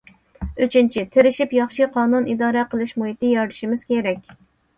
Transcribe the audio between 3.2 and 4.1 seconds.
يارىتىشىمىز